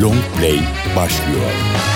[0.00, 0.60] Long Play
[0.96, 1.95] başlıyor.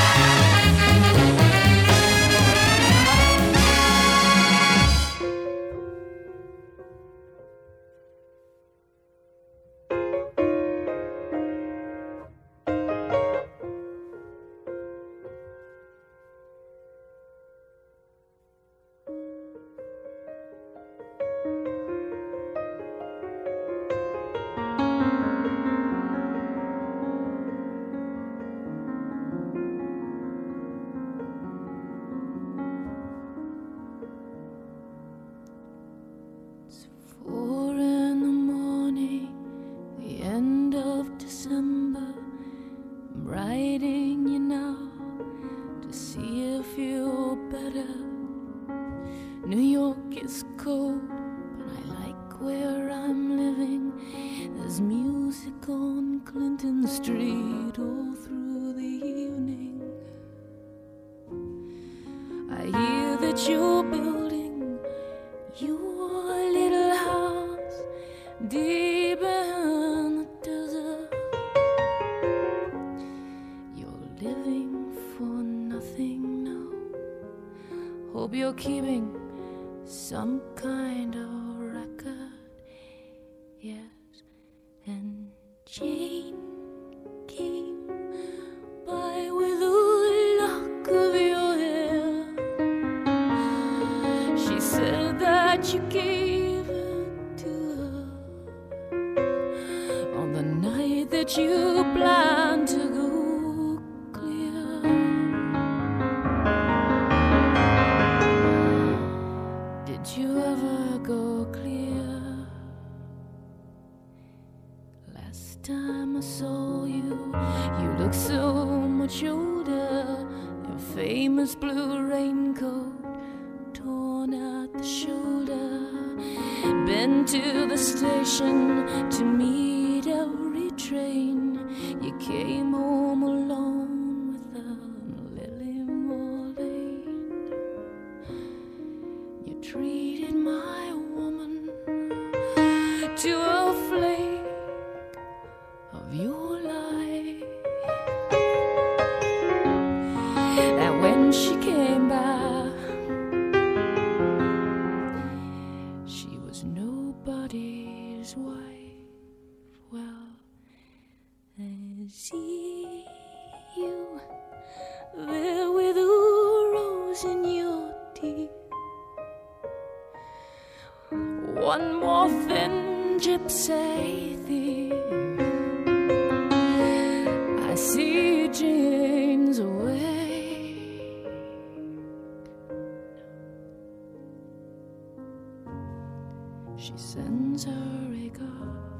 [186.90, 188.99] she sends her regards.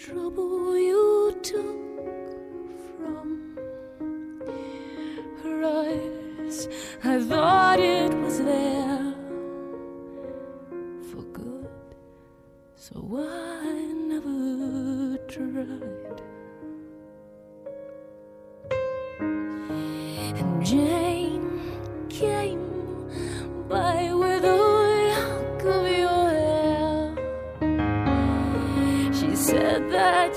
[0.00, 1.76] trouble you took
[2.96, 3.58] from
[5.42, 6.68] her eyes.
[7.04, 9.14] I thought it was there
[11.10, 11.68] for good,
[12.76, 13.72] so I
[14.08, 15.99] never tried.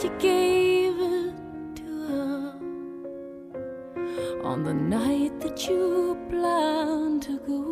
[0.04, 1.34] you gave it
[1.76, 2.54] to her
[4.44, 7.64] on the night that you planned to go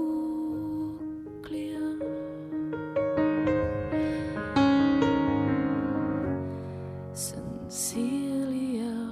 [1.44, 1.81] clear.
[7.13, 9.12] Sincerely, you're.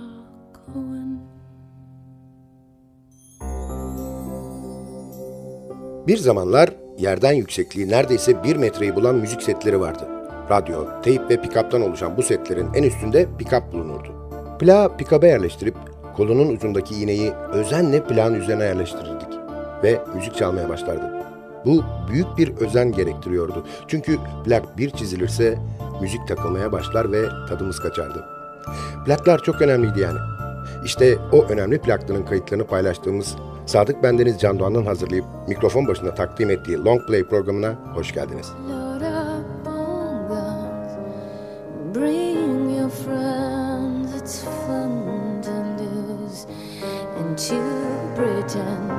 [6.07, 10.18] Bir zamanlar yerden yüksekliği neredeyse bir metreyi bulan müzik setleri vardı.
[10.51, 14.07] Radyo, teyp ve pikaptan oluşan bu setlerin en üstünde pikap bulunurdu.
[14.59, 15.75] Plağı pikaba yerleştirip
[16.15, 19.29] kolunun ucundaki iğneyi özenle plağın üzerine yerleştirirdik
[19.83, 21.11] ve müzik çalmaya başlardı.
[21.65, 23.65] Bu büyük bir özen gerektiriyordu.
[23.87, 25.57] Çünkü plak bir çizilirse
[26.01, 28.25] müzik takılmaya başlar ve tadımız kaçardı.
[29.05, 30.19] Plaklar çok önemliydi yani.
[30.85, 33.35] İşte o önemli plakların kayıtlarını paylaştığımız
[33.65, 38.51] Sadık Bendeniz Can Doğan'ın hazırlayıp mikrofon başında takdim ettiği Long Play programına hoş geldiniz.
[48.19, 48.98] She's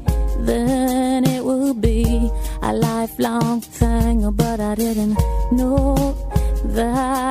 [0.45, 2.31] then it will be
[2.61, 4.31] a lifelong thing.
[4.31, 5.17] But I didn't
[5.51, 6.15] know
[6.65, 7.30] that.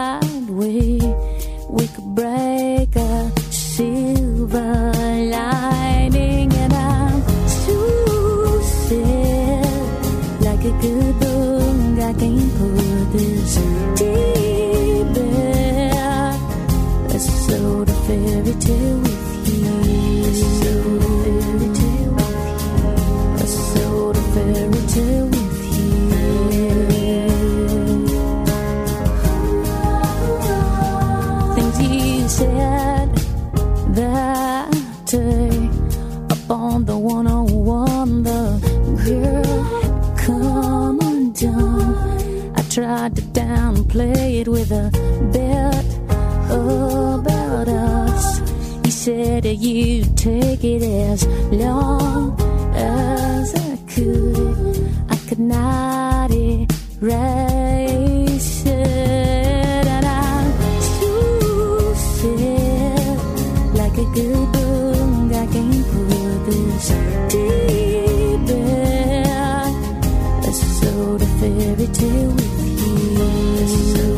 [50.61, 52.38] take it as long
[52.75, 54.93] as I could.
[55.09, 56.67] I could not erase
[58.67, 60.52] it, and I'm
[60.99, 63.19] too sick,
[63.75, 65.33] like a good book.
[65.33, 66.88] I can't pull this
[67.33, 69.26] deep in
[70.45, 74.10] a sort of fairy tale with you.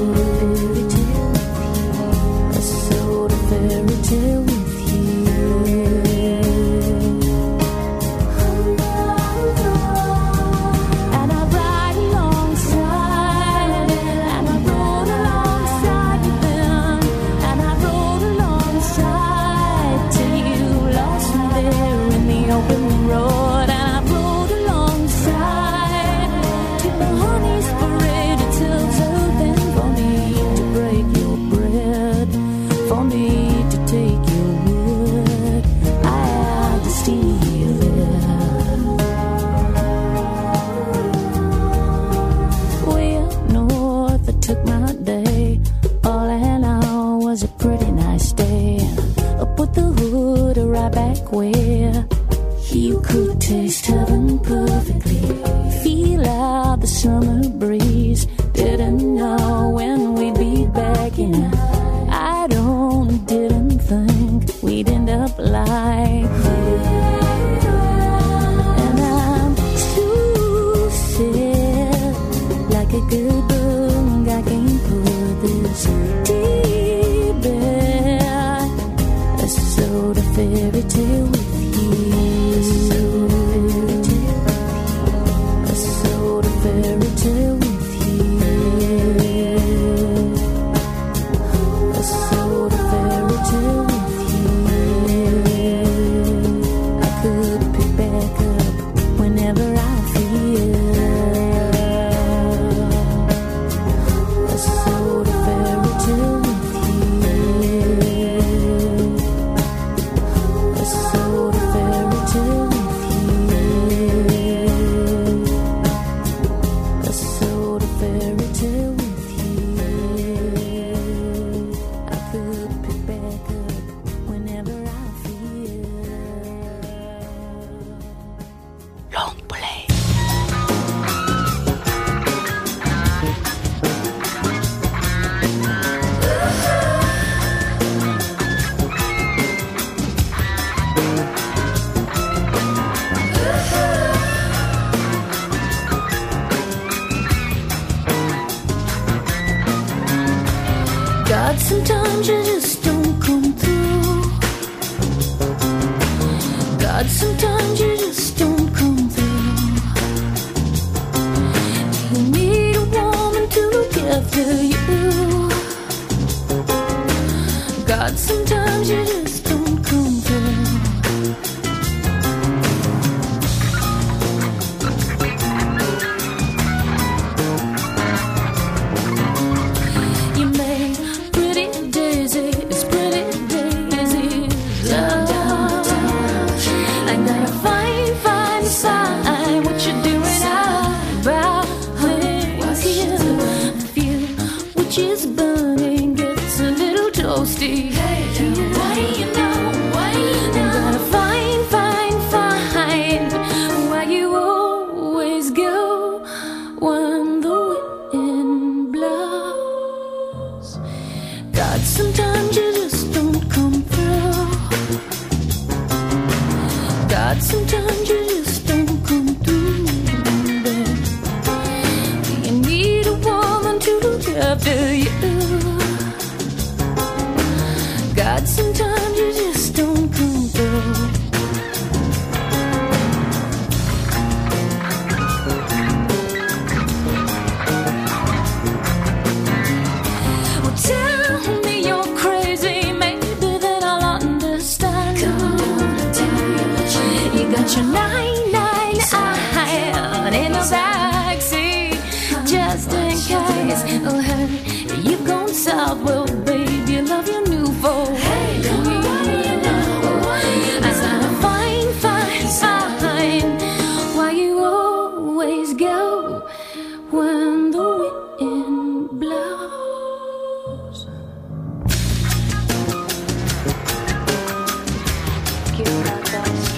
[275.93, 276.72] Caracas.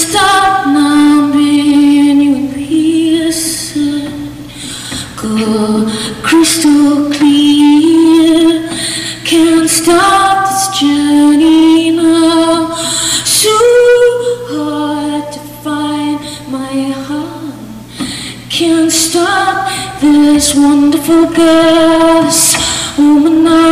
[0.00, 3.74] start now being you peace
[5.20, 5.86] Go
[6.22, 8.68] crystal clear
[9.24, 12.74] Can't stop this journey now.
[13.40, 13.54] So
[14.52, 16.18] hard to find
[16.56, 16.74] my
[17.06, 17.54] heart
[18.48, 19.68] Can't stop
[20.00, 22.56] this wonderful girl This
[22.96, 23.69] woman I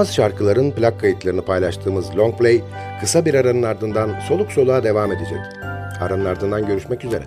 [0.00, 2.60] Unutulmaz şarkıların plak kayıtlarını paylaştığımız Longplay
[3.00, 5.38] kısa bir aranın ardından soluk soluğa devam edecek.
[6.00, 7.22] Aranın ardından görüşmek üzere.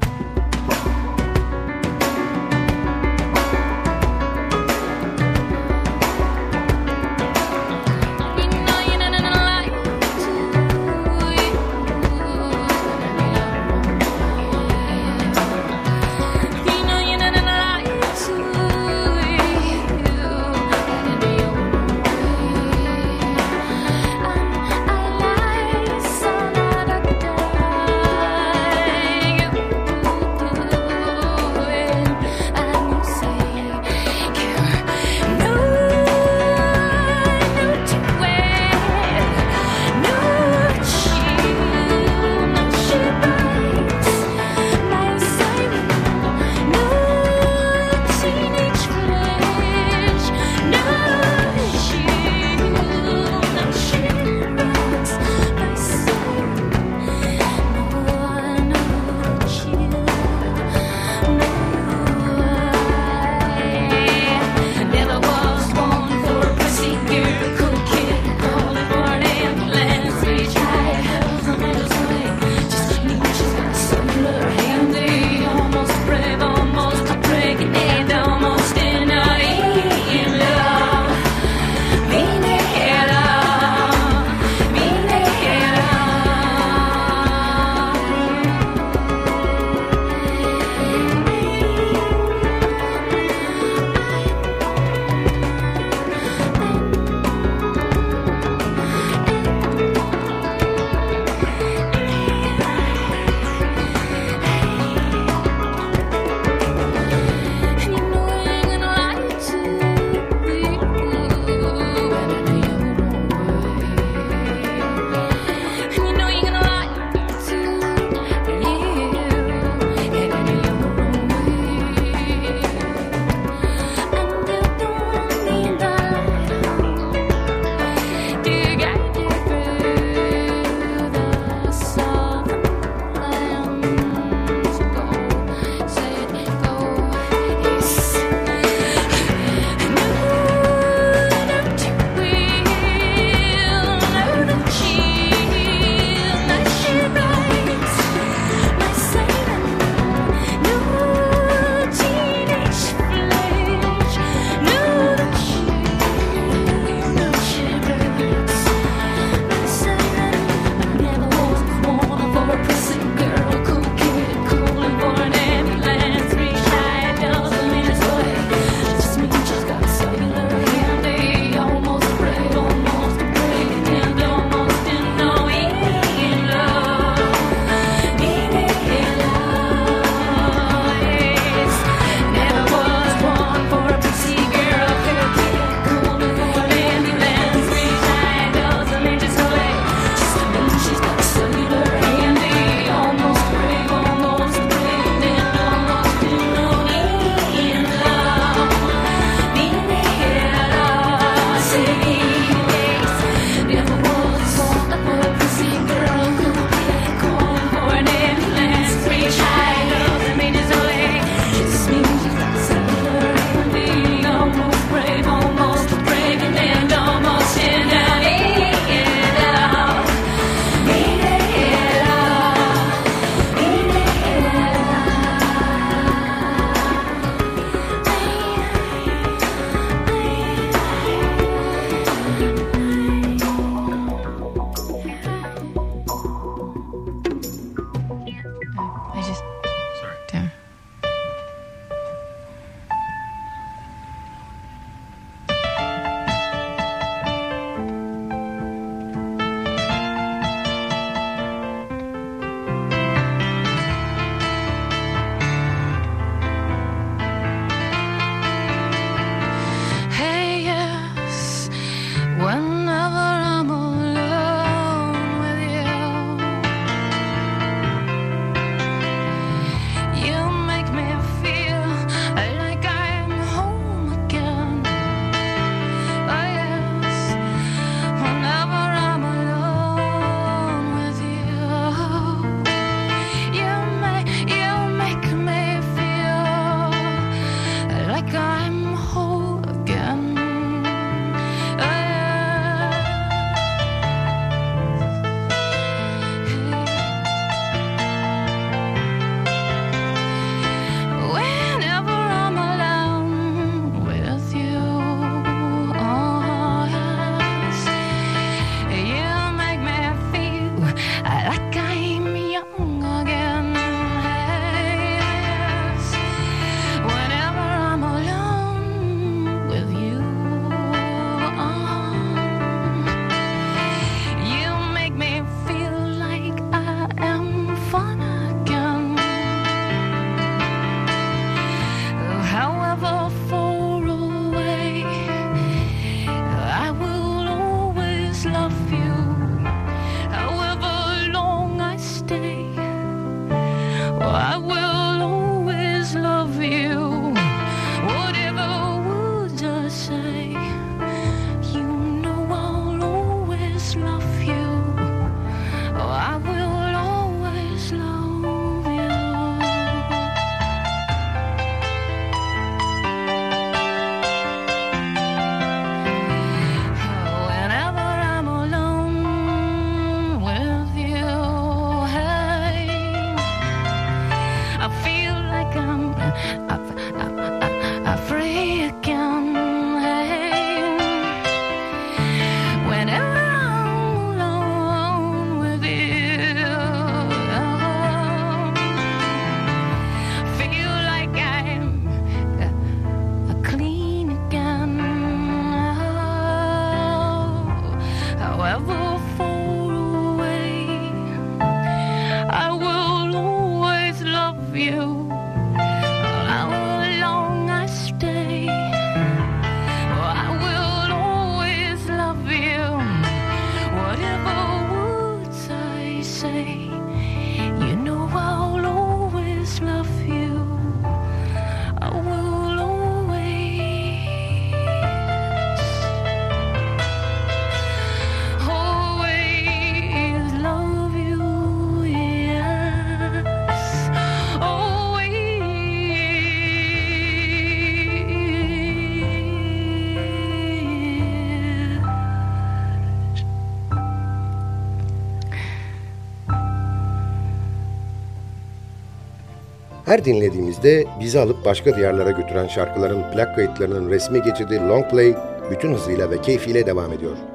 [450.13, 455.35] Her dinlediğimizde bizi alıp başka diyarlara götüren şarkıların plak kayıtlarının resmi geçidi Long Play
[455.71, 457.52] bütün hızıyla ve keyfiyle devam ediyor.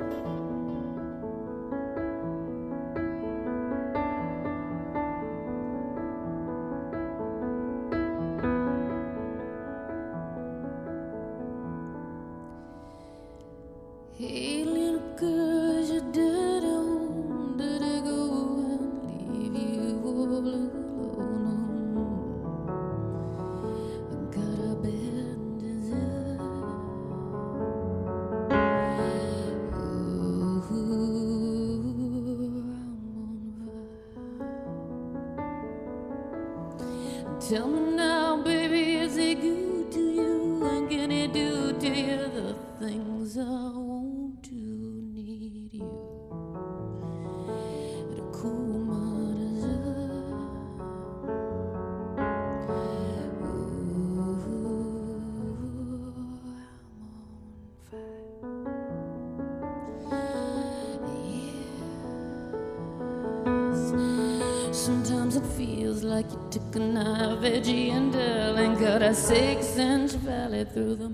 [70.72, 71.07] through the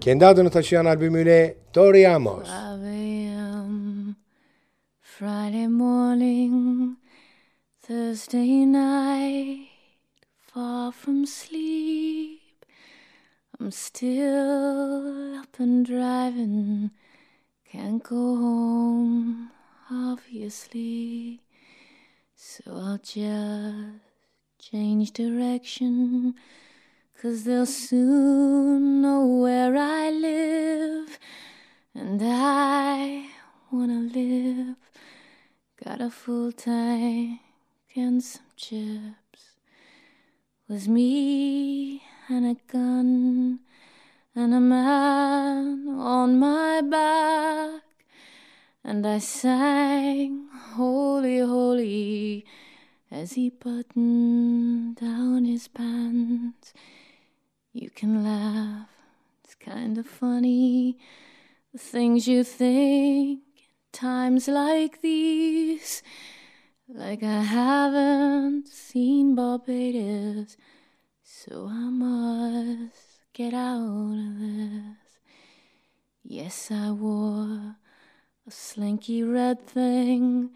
[0.00, 2.40] Kendi adını taşıyan albümüyle Tori Amos.
[2.40, 4.14] 5 a.m.
[5.02, 6.96] Friday morning,
[7.82, 9.68] Thursday night,
[10.40, 12.40] far from sleep.
[13.60, 16.90] I'm still up and driving,
[17.72, 19.50] can't go home,
[19.90, 21.40] obviously.
[22.36, 24.00] So I'll just
[24.58, 26.34] change direction.
[27.20, 31.18] Cause they'll soon know where I live,
[31.94, 33.26] and I
[33.70, 34.76] wanna live.
[35.84, 37.40] Got a full tank
[37.94, 39.58] and some chips.
[40.66, 43.60] Was me and a gun
[44.34, 47.82] and a man on my back,
[48.82, 52.46] and I sang Holy, Holy
[53.10, 56.72] as he buttoned down his pants.
[57.72, 58.88] You can laugh,
[59.44, 60.98] it's kind of funny.
[61.72, 66.02] The things you think in times like these.
[66.88, 70.56] Like I haven't seen Barbados,
[71.22, 75.20] so I must get out of this.
[76.24, 77.76] Yes, I wore
[78.46, 80.50] a slinky red thing.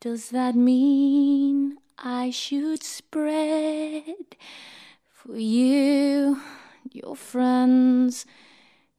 [0.00, 4.34] Does that mean I should spread?
[5.28, 6.40] For you,
[6.90, 8.24] your friends,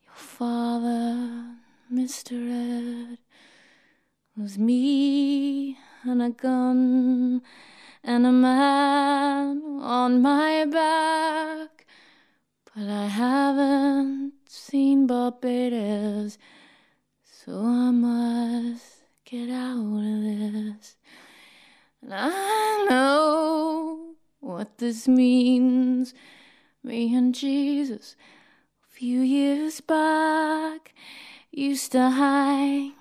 [0.06, 1.56] your father,
[1.92, 2.34] Mr.
[3.14, 3.18] Ed,
[4.38, 7.42] was me and a gun
[8.04, 11.88] and a man on my back.
[12.76, 16.38] But I haven't seen Barbados,
[17.24, 20.96] so I must get out of this.
[22.04, 23.89] And I know
[24.40, 26.14] what this means.
[26.84, 28.16] Me and Jesus,
[28.84, 30.94] a few years back,
[31.52, 32.94] used to hang,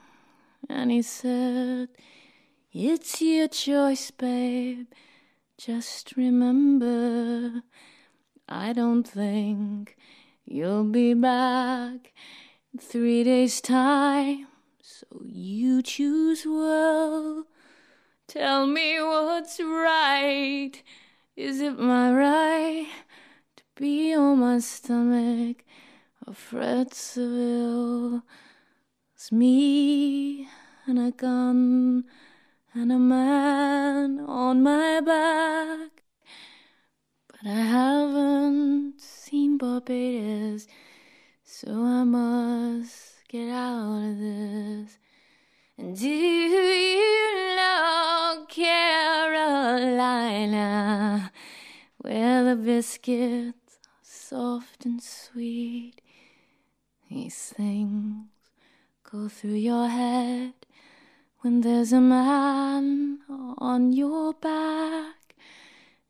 [0.68, 1.88] and he said,
[2.72, 4.86] It's your choice, babe.
[5.56, 7.62] Just remember,
[8.48, 9.96] I don't think
[10.44, 12.12] you'll be back
[12.72, 14.46] in three days' time,
[14.82, 17.44] so you choose well.
[18.26, 20.82] Tell me what's right.
[21.38, 22.88] Is it my right
[23.58, 25.64] to be on my stomach?
[26.26, 28.24] Or Fred Seville?
[29.14, 30.48] It's me
[30.84, 32.02] and a gun
[32.74, 36.02] and a man on my back.
[37.28, 40.66] But I haven't seen Barbados,
[41.44, 44.98] so I must get out of this.
[45.78, 49.70] Do you know Carolina,
[51.98, 56.00] where the biscuits are soft and sweet?
[57.08, 58.26] These things
[59.08, 60.54] go through your head
[61.42, 65.36] when there's a man on your back.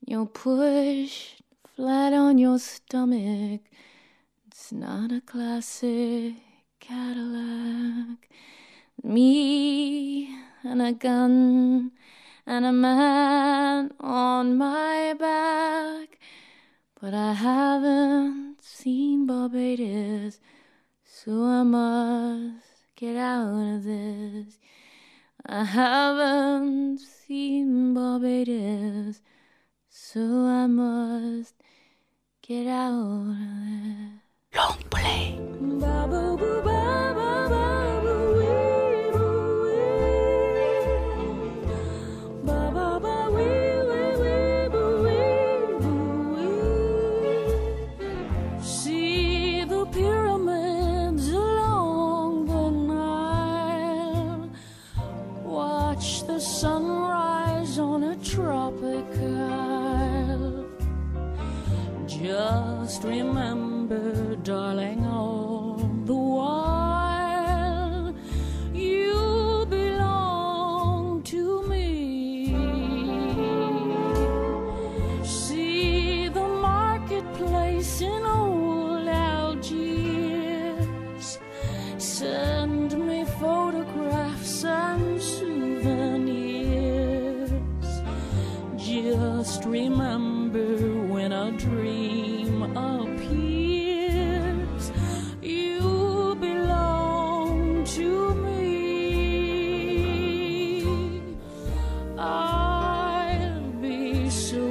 [0.00, 1.42] You're pushed
[1.76, 3.61] flat on your stomach.
[4.46, 6.37] It's not a classic
[6.81, 8.31] Cadillac.
[9.09, 10.29] Me
[10.62, 11.92] and a gun
[12.47, 16.18] and a man on my back.
[17.01, 20.40] But I haven't seen Barbados,
[21.07, 22.66] so I must
[22.97, 24.59] get out of this.
[25.47, 29.23] I haven't seen Barbados,
[29.88, 31.55] so I must
[32.42, 34.21] get out of this.
[34.55, 35.38] Long play.
[35.68, 36.78] See
[62.99, 63.07] Just
[104.18, 104.67] be so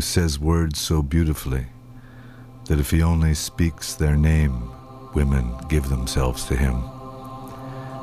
[0.00, 1.66] says words so beautifully
[2.66, 4.70] that if he only speaks their name,
[5.14, 6.82] women give themselves to him.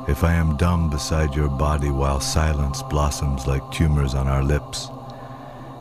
[0.08, 4.88] If I am dumb beside your body while silence blossoms like tumors on our lips,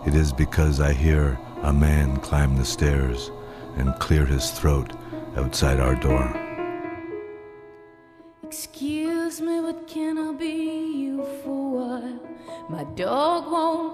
[0.05, 3.31] it is because I hear a man climb the stairs
[3.75, 4.93] and clear his throat
[5.35, 6.46] outside our door.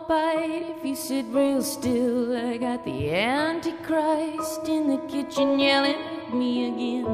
[0.07, 2.35] Bite if you sit real still.
[2.35, 7.05] I got the Antichrist in the kitchen yelling at me again.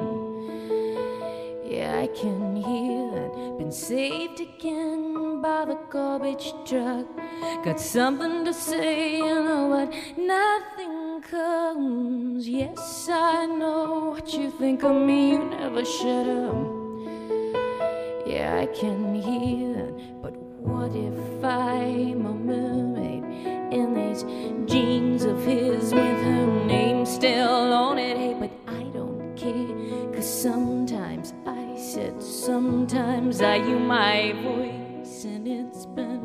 [1.66, 3.58] Yeah, I can hear that.
[3.58, 7.06] Been saved again by the garbage truck.
[7.64, 9.94] Got something to say, you know what?
[10.18, 12.48] Nothing comes.
[12.48, 15.32] Yes, I know what you think of me.
[15.32, 16.80] You never shut up.
[18.26, 19.99] Yeah, I can hear that.
[20.70, 23.24] What if I'm a mermaid
[23.74, 24.24] in these
[24.72, 28.16] jeans of his with her name still on it?
[28.18, 30.14] Hey, but I don't care.
[30.14, 36.19] Cause sometimes I said, sometimes I use my voice, and it's been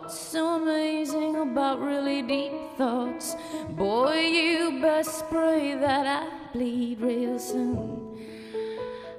[0.00, 3.34] What's so amazing about really deep thoughts?
[3.70, 8.16] Boy, you best pray that I bleed real soon.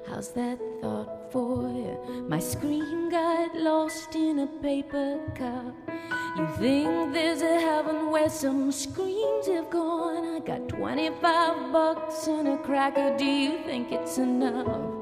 [0.08, 2.26] How's that thought for you?
[2.30, 5.76] My screen got lost in a paper cup.
[6.38, 10.38] You think there's a heaven where some screens have gone?
[10.38, 13.18] I got 25 bucks and a cracker.
[13.18, 14.99] Do you think it's enough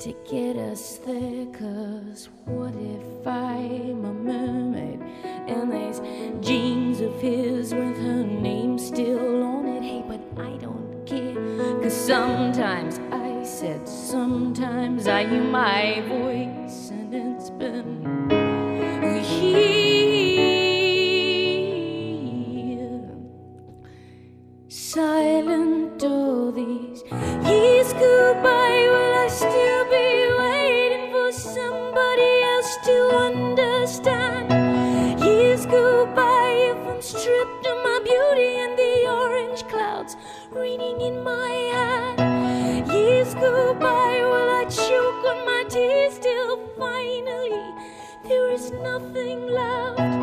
[0.00, 1.44] to get us there?
[1.52, 4.98] Cause what if I'm a mermaid
[5.46, 6.00] and these
[6.40, 9.82] jeans of his with her name still on it?
[9.82, 11.34] Hey, but I don't care.
[11.82, 18.30] Cause sometimes I said, sometimes I use my voice, and it's been
[19.22, 19.60] here.
[24.68, 27.02] Silent all these
[27.44, 28.79] years goodbye.
[37.10, 40.16] Stripped of my beauty and the orange clouds
[40.52, 42.86] raining in my hand.
[42.86, 47.74] Years go by, will I choke on my tears till finally
[48.22, 50.19] there is nothing left?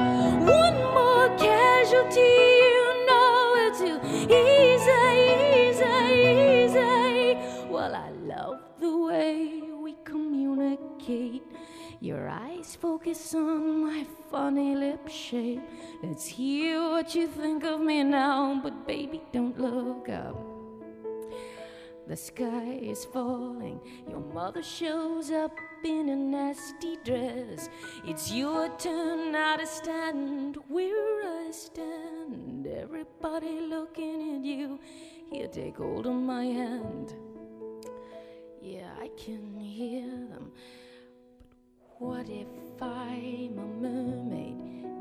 [13.07, 15.61] Focus on my funny lip shape.
[16.03, 20.35] Let's hear what you think of me now, but baby, don't look up.
[22.05, 23.79] The sky is falling.
[24.09, 27.69] Your mother shows up in a nasty dress.
[28.03, 32.67] It's your turn now to stand where I stand.
[32.67, 34.79] Everybody looking at you.
[35.31, 37.13] Here, take hold of my hand.
[38.61, 40.51] Yeah, I can hear them.
[41.79, 42.47] But what if
[42.81, 44.57] I'm a mermaid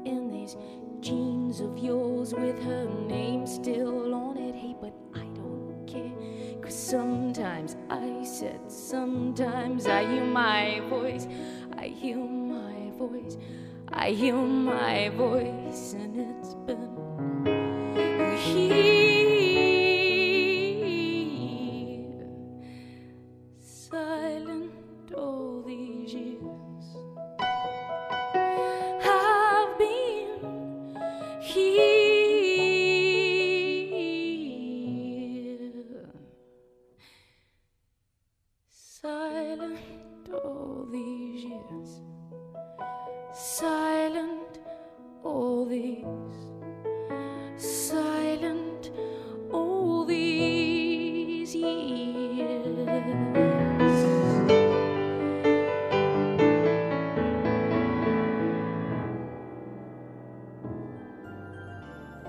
[0.06, 0.56] in these
[1.00, 4.54] jeans of yours with her name still on it?
[4.54, 6.62] Hey, but I don't care.
[6.62, 11.26] Cause sometimes I said, sometimes I hear my voice.
[11.76, 13.36] I hear my voice.
[13.88, 19.05] I hear my voice, and it's been here.